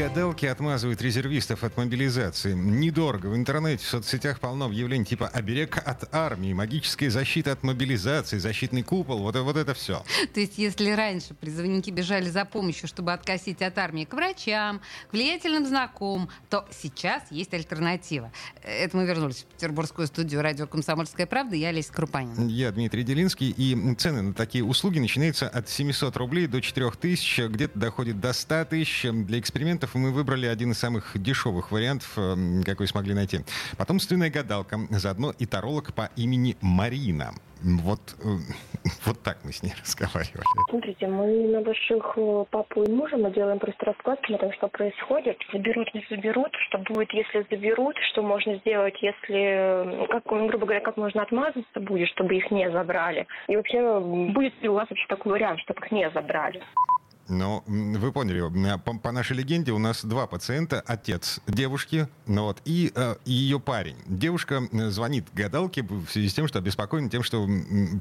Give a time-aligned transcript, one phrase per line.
[0.00, 2.54] Гадалки отмазывают резервистов от мобилизации.
[2.54, 3.26] Недорого.
[3.26, 8.82] В интернете, в соцсетях полно объявлений типа «Оберег от армии», «Магическая защита от мобилизации», «Защитный
[8.82, 9.18] купол».
[9.18, 10.02] Вот, вот это все.
[10.32, 14.80] То есть, если раньше призывники бежали за помощью, чтобы откосить от армии к врачам,
[15.10, 18.32] к влиятельным знакомым, то сейчас есть альтернатива.
[18.62, 21.56] Это мы вернулись в петербургскую студию радио «Комсомольская правда».
[21.56, 22.48] Я Олеся Крупанин.
[22.48, 23.50] Я Дмитрий Делинский.
[23.50, 28.64] И цены на такие услуги начинаются от 700 рублей до 4000, где-то доходит до 100
[28.64, 29.06] тысяч.
[29.10, 33.40] Для экспериментов вариантов, мы выбрали один из самых дешевых вариантов, э, какой смогли найти.
[33.76, 37.32] Потомственная гадалка, заодно и таролог по имени Марина.
[37.62, 38.28] Вот, э,
[39.04, 40.44] вот так мы с ней разговаривали.
[40.70, 45.36] Смотрите, мы на ваших э, папу и мужа мы делаем просто расклад, смотрим, что происходит.
[45.52, 50.96] Заберут, не заберут, что будет, если заберут, что можно сделать, если, как, грубо говоря, как
[50.96, 53.26] можно отмазаться будет, чтобы их не забрали.
[53.48, 56.62] И вообще, будет ли у вас вообще такой вариант, чтобы их не забрали?
[57.30, 58.42] Но вы поняли,
[58.84, 60.82] по, по нашей легенде у нас два пациента.
[60.86, 63.96] Отец девушки ну вот, и, э, ее парень.
[64.06, 67.44] Девушка звонит гадалке в связи с тем, что обеспокоена тем, что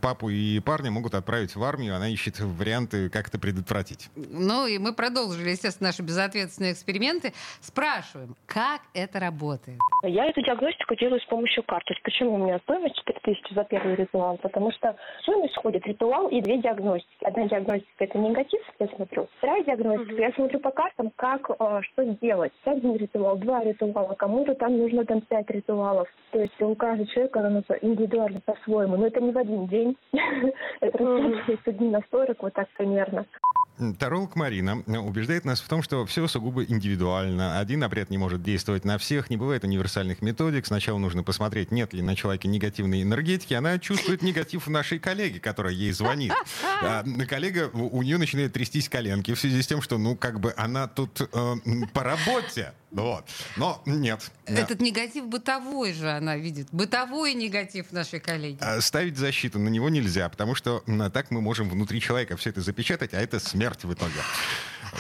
[0.04, 1.96] папу и парня могут отправить в армию.
[1.96, 4.10] Она ищет варианты, как это предотвратить.
[4.16, 7.34] Ну и мы продолжили, естественно, наши безответственные эксперименты.
[7.62, 9.80] Спрашиваем, как это работает?
[10.04, 11.84] Я эту диагностику делаю с помощью карт.
[11.86, 14.38] То есть почему у меня стоимость 4000 за первый ритуал?
[14.38, 17.26] Потому что стоимость входит ритуал и две диагностики.
[17.26, 19.30] Одна диагностика– это негатив, я смотрю, смотрю.
[19.38, 20.22] Вторая диагностика, угу.
[20.22, 22.52] я смотрю по картам, как, э, что сделать.
[22.66, 26.08] Один ритуал, два ритуала, кому-то там нужно там пять ритуалов.
[26.32, 28.98] То есть у каждого человека оно индивидуально по-своему.
[28.98, 29.98] Но это не в один день.
[30.82, 33.26] Это раскладывается дней на 40, вот так примерно.
[33.98, 37.60] Таролог Марина убеждает нас в том, что все сугубо индивидуально.
[37.60, 40.66] Один обряд не может действовать на всех, не бывает универсальных методик.
[40.66, 43.54] Сначала нужно посмотреть, нет ли на человеке негативной энергетики.
[43.54, 46.34] Она чувствует негатив в нашей коллеге, которая ей звонит.
[46.82, 50.54] А коллега, у нее начинает трястись коленки в связи с тем, что, ну, как бы
[50.56, 51.56] она тут э,
[51.94, 52.74] по работе.
[52.92, 53.26] Вот.
[53.56, 54.32] Но нет.
[54.46, 56.70] Этот негатив бытовой же она видит.
[56.72, 58.58] Бытовой негатив нашей коллеги.
[58.62, 62.62] А ставить защиту на него нельзя, потому что так мы можем внутри человека все это
[62.62, 64.22] запечатать, а это смерть в итоге.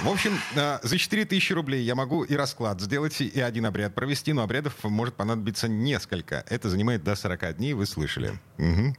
[0.03, 4.43] В общем, за 4000 рублей я могу и расклад сделать, и один обряд провести, но
[4.43, 6.43] обрядов может понадобиться несколько.
[6.49, 8.33] Это занимает до 40 дней, вы слышали.
[8.57, 8.95] Угу.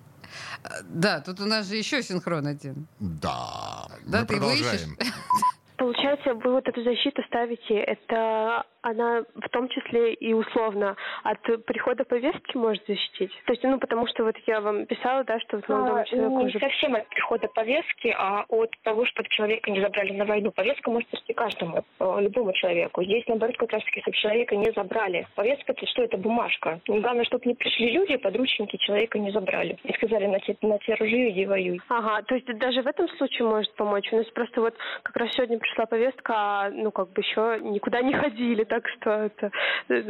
[0.84, 2.86] Да, тут у нас же еще синхрон один.
[2.98, 4.96] Да, да мы ты продолжаем.
[5.76, 12.04] Получается, вы вот эту защиту ставите, это она в том числе и условно от прихода
[12.04, 13.32] повестки может защитить?
[13.46, 16.38] То есть, ну, потому что вот я вам писала, да, что вот молодому а, человеку
[16.38, 16.58] не уже...
[16.58, 20.52] совсем от прихода повестки, а от того, чтобы человека не забрали на войну.
[20.52, 23.02] Повестка может прийти каждому, э, любому человеку.
[23.04, 25.26] Здесь, наоборот, как раз-таки, чтобы человека не забрали.
[25.34, 26.02] Повестка, это что?
[26.02, 26.80] Это бумажка.
[26.86, 29.78] Главное, чтобы не пришли люди, подручники человека не забрали.
[29.84, 31.80] И сказали, на те, на те ружье иди воюй.
[31.88, 34.12] Ага, то есть даже в этом случае может помочь?
[34.12, 38.00] У нас просто вот как раз сегодня пришла повестка, а, ну, как бы еще никуда
[38.02, 39.50] не ходили, так что это,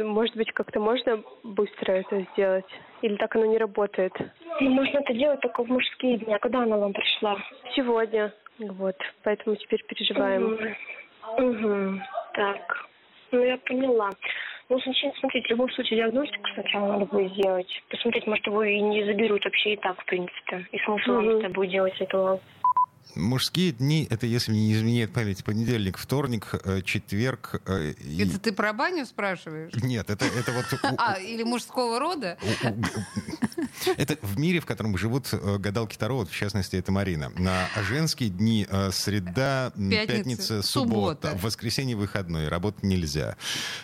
[0.03, 2.65] может быть, как-то можно быстро это сделать?
[3.01, 4.13] Или так оно не работает?
[4.59, 6.33] Ну, можно это делать только в мужские дни.
[6.33, 7.37] А когда она вам пришла?
[7.75, 8.33] Сегодня.
[8.59, 10.57] Вот, поэтому теперь переживаем.
[11.37, 11.47] Угу.
[11.47, 12.01] угу.
[12.33, 12.87] Так,
[13.31, 14.11] ну я поняла.
[14.69, 17.83] Ну, сначала, смотрите, в любом случае диагностику сначала надо будет сделать.
[17.89, 20.65] Посмотреть, может, его и не заберут вообще и так, в принципе.
[20.71, 21.41] И смысл угу.
[21.41, 22.39] вам будет делать ритуал.
[23.15, 27.61] Мужские дни, это, если не изменяет память, понедельник, вторник, э, четверг.
[27.65, 28.23] Э, и...
[28.23, 29.73] Это ты про баню спрашиваешь?
[29.73, 30.65] Нет, это, это вот...
[30.97, 32.37] А, или мужского рода?
[33.97, 37.31] Это в мире, в котором живут э, гадалки Таро, в частности, это Марина.
[37.37, 41.37] На женские дни среда, пятница, пятница суббота, суббота.
[41.37, 43.35] В воскресенье выходной, работать нельзя.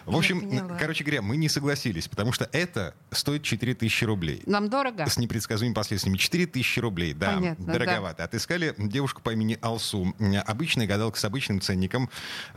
[0.05, 4.43] В общем, короче говоря, мы не согласились, потому что это стоит 4000 рублей.
[4.45, 5.05] Нам дорого?
[5.07, 6.17] С непредсказуемыми последствиями.
[6.17, 8.17] 4000 рублей, да, Понятно, дороговато.
[8.19, 8.23] Да.
[8.25, 10.13] Отыскали девушку девушку по имени Алсу.
[10.45, 12.09] Обычная гадалка с обычным ценником.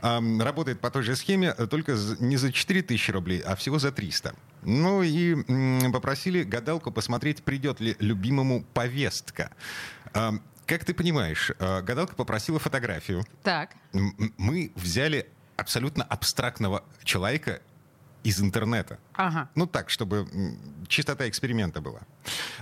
[0.02, 4.34] Работает по той же схеме, только не за 4000 рублей, а всего за 300.
[4.62, 5.36] Ну и
[5.90, 7.09] попросили гадалку посмотреть,
[7.42, 9.50] придет ли любимому повестка.
[10.70, 13.24] Как ты понимаешь, э, гадалка попросила фотографию.
[13.42, 13.74] Так.
[13.92, 17.60] Мы взяли абсолютно абстрактного человека
[18.22, 19.00] из интернета.
[19.14, 19.48] Ага.
[19.56, 20.28] Ну так, чтобы
[20.86, 22.02] чистота эксперимента была.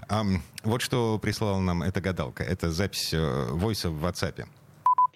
[0.08, 2.44] Um, вот что прислала нам эта гадалка.
[2.44, 4.46] Это запись э, войса в WhatsApp.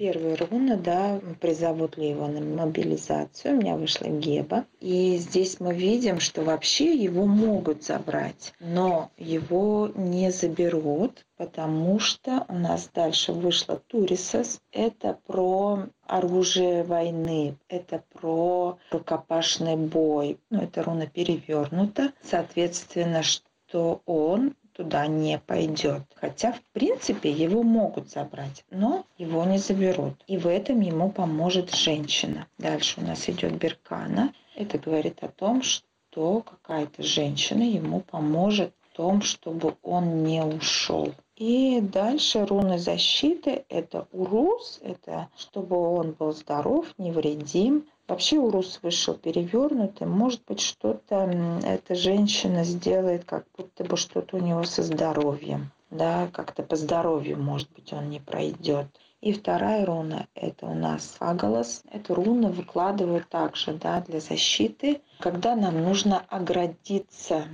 [0.03, 3.55] Первая руна, да, призовут ли его на мобилизацию.
[3.55, 4.65] У меня вышла Геба.
[4.81, 12.45] И здесь мы видим, что вообще его могут забрать, но его не заберут, потому что
[12.49, 14.61] у нас дальше вышла Турисос.
[14.73, 20.41] Это про оружие войны, это про рукопашный бой.
[20.51, 22.13] Ну, это руна перевернута.
[22.25, 26.03] Соответственно, что он туда не пойдет.
[26.15, 30.15] Хотя, в принципе, его могут забрать, но его не заберут.
[30.27, 32.47] И в этом ему поможет женщина.
[32.59, 34.33] Дальше у нас идет Беркана.
[34.55, 41.15] Это говорит о том, что какая-то женщина ему поможет в том, чтобы он не ушел.
[41.37, 49.15] И дальше руны защиты– это урус, это чтобы он был здоров, невредим, Вообще урус вышел
[49.15, 50.11] перевернутым.
[50.11, 51.31] Может быть, что-то
[51.65, 55.71] эта женщина сделает, как будто бы что-то у него со здоровьем.
[55.91, 58.87] Да, как-то по здоровью, может быть, он не пройдет.
[59.23, 61.85] И вторая руна– это у нас фагалос.
[61.91, 67.45] Эту руну выкладывают также да, для защиты, когда нам нужно оградиться,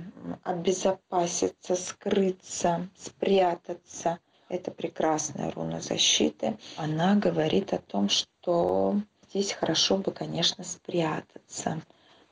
[0.43, 4.19] обезопаситься, скрыться, спрятаться.
[4.49, 6.57] Это прекрасная руна защиты.
[6.75, 8.97] Она говорит о том, что
[9.29, 11.81] здесь хорошо бы, конечно, спрятаться,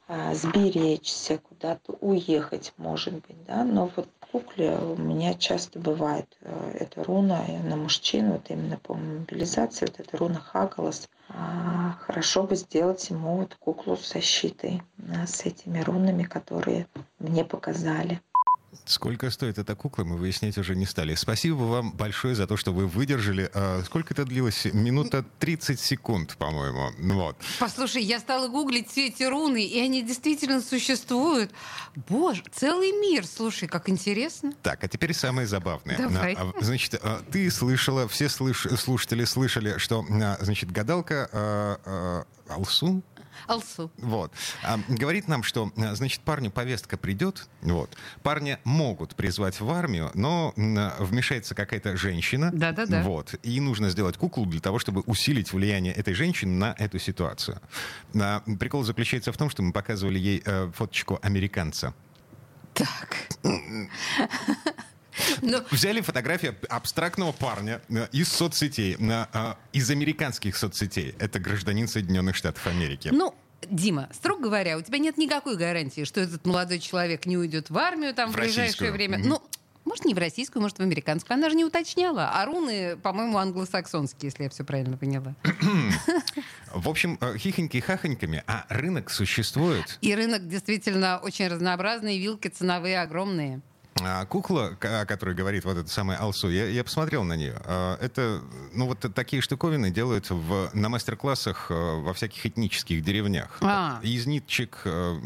[0.07, 6.77] а, сберечься, куда-то уехать, может быть, да, но вот кукле у меня часто бывает э,
[6.79, 12.55] эта руна на мужчину, вот именно по мобилизации, вот эта руна Хагалас, а, хорошо бы
[12.55, 14.81] сделать ему вот куклу с защитой,
[15.25, 16.87] с этими рунами, которые
[17.19, 18.21] мне показали.
[18.85, 21.15] Сколько стоит эта кукла, мы выяснять уже не стали.
[21.15, 23.49] Спасибо вам большое за то, что вы выдержали.
[23.53, 24.65] А сколько это длилось?
[24.65, 26.91] Минута 30 секунд, по-моему.
[27.15, 27.37] Вот.
[27.59, 31.51] Послушай, я стала гуглить все эти руны, и они действительно существуют.
[32.07, 33.25] Боже, целый мир.
[33.25, 34.53] Слушай, как интересно.
[34.63, 35.97] Так, а теперь самое забавное.
[35.97, 36.35] Давай.
[36.37, 40.05] А, значит, а, ты слышала, все слыш, слушатели слышали, что,
[40.39, 43.01] значит, гадалка Алсу,
[43.47, 43.91] Алсу.
[43.97, 44.31] Вот.
[44.63, 47.95] А, говорит нам, что, а, значит, парню повестка придет, вот.
[48.23, 52.51] Парня могут призвать в армию, но вмешается какая-то женщина.
[52.53, 53.03] Да-да-да.
[53.03, 53.35] Вот.
[53.43, 57.61] И нужно сделать куклу для того, чтобы усилить влияние этой женщины на эту ситуацию.
[58.19, 61.93] А, прикол заключается в том, что мы показывали ей а, фоточку американца.
[62.73, 63.15] Так.
[65.47, 65.63] Но...
[65.71, 71.15] Взяли фотографию абстрактного парня э, из соцсетей, э, из американских соцсетей.
[71.19, 73.09] Это гражданин Соединенных Штатов Америки.
[73.11, 73.33] Ну,
[73.69, 77.77] Дима, строго говоря, у тебя нет никакой гарантии, что этот молодой человек не уйдет в
[77.77, 79.17] армию там в, в ближайшее время.
[79.17, 79.27] Mm-hmm.
[79.27, 79.41] Ну,
[79.85, 81.35] может, не в российскую, может, в американскую.
[81.35, 82.31] Она же не уточняла.
[82.33, 85.33] А руны, по-моему, англосаксонские, если я все правильно поняла.
[86.73, 89.97] В общем, э, хихоньки-хахоньками, а рынок существует.
[90.01, 93.61] И рынок действительно очень разнообразный, вилки ценовые огромные.
[94.01, 97.55] А кукла, о которой говорит вот эта самая Алсу, я, я посмотрел на нее.
[97.65, 98.41] А, это,
[98.73, 103.57] ну вот такие штуковины делают в, на мастер-классах э, во всяких этнических деревнях.
[103.61, 103.99] А.
[104.03, 105.19] Из нитчик э,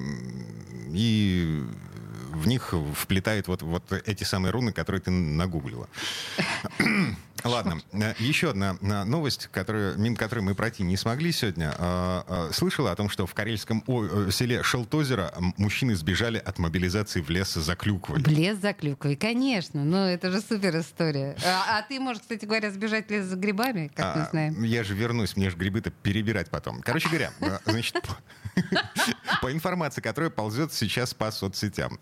[0.94, 1.64] и
[2.32, 5.88] в них вплетают вот, вот эти самые руны, которые ты нагуглила.
[7.44, 11.74] Ладно, э, еще одна э, новость, которую, мимо которой мы пройти не смогли сегодня.
[11.78, 17.30] А, слышала о том, что в карельском э, селе Шелтозеро мужчины сбежали от мобилизации в
[17.30, 18.22] лес за клюквой.
[18.22, 19.84] В лес за клюквой, конечно.
[19.84, 21.36] Ну, это же супер история.
[21.46, 24.64] А, а ты можешь, кстати говоря, сбежать в лес за грибами, как а, мы знаем.
[24.64, 26.82] Я же вернусь, мне же грибы-то перебирать потом.
[26.82, 27.32] Короче говоря,
[27.66, 28.02] значит,
[29.42, 32.00] по информации, которая ползет сейчас по соцсетям,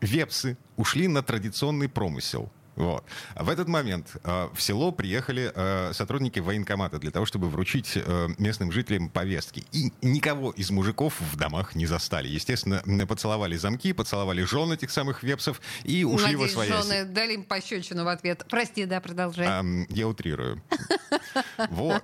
[0.00, 2.50] вепсы ушли на традиционный промысел.
[2.76, 3.04] Вот.
[3.36, 8.28] В этот момент э, в село приехали э, сотрудники военкомата для того, чтобы вручить э,
[8.38, 9.64] местным жителям повестки.
[9.72, 12.28] И никого из мужиков в домах не застали.
[12.28, 16.84] Естественно, поцеловали замки, поцеловали жен этих самых вепсов и ушли Надеюсь, во своясь.
[16.84, 18.44] жены дали им пощечину в ответ.
[18.48, 19.46] Прости, да, продолжай.
[19.88, 20.62] Я утрирую.
[21.70, 22.02] Вот.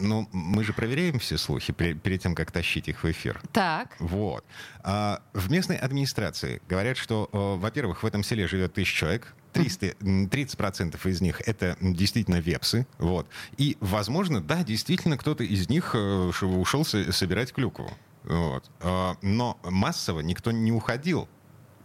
[0.00, 3.40] Ну, мы же проверяем все слухи перед тем, как тащить их в эфир.
[3.52, 3.96] Так.
[3.98, 4.44] Вот.
[4.82, 11.08] А, в местной администрации говорят, что, во-первых, в этом селе живет тысяча человек, 300, 30%
[11.08, 12.86] из них это действительно вепсы.
[12.98, 13.28] Вот.
[13.56, 17.90] И, возможно, да, действительно, кто-то из них э, ушел собирать клюкву.
[18.24, 18.70] Вот.
[18.80, 21.28] А, но массово никто не уходил.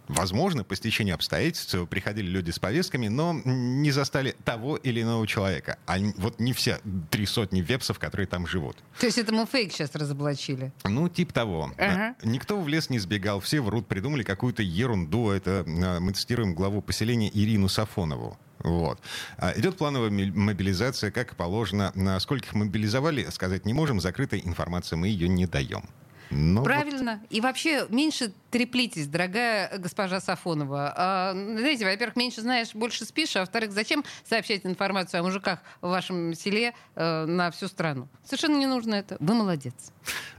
[0.08, 5.78] Возможно, по стечению обстоятельств приходили люди с повестками, но не застали того или иного человека.
[5.86, 6.78] А вот не все
[7.10, 8.76] три сотни вепсов, которые там живут.
[8.98, 10.72] То есть это мы фейк сейчас разоблачили?
[10.84, 11.72] Ну, тип того.
[11.76, 12.14] Ага.
[12.22, 15.30] Никто в лес не сбегал, все врут, придумали какую-то ерунду.
[15.30, 18.38] Это а, мы цитируем главу поселения Ирину Сафонову.
[18.60, 19.00] Вот.
[19.38, 21.92] А, идет плановая мобилизация, как положено.
[21.94, 24.00] На скольких мобилизовали, сказать не можем.
[24.00, 25.88] Закрытая информация, мы ее не даем.
[26.30, 27.22] Ну, вот Правильно.
[27.30, 30.92] И вообще меньше треплитесь, дорогая госпожа Сафонова.
[30.96, 35.88] А, знаете, во-первых, меньше знаешь, больше спишь, а во-вторых, зачем сообщать информацию о мужиках в
[35.88, 38.08] вашем селе э, на всю страну?
[38.24, 39.16] Совершенно не нужно это.
[39.20, 39.92] Вы молодец.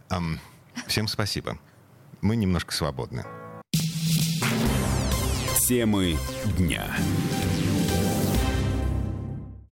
[0.10, 0.40] ам,
[0.88, 1.58] всем спасибо.
[2.22, 3.24] Мы немножко свободны.
[5.68, 6.18] Темы
[6.58, 6.96] дня.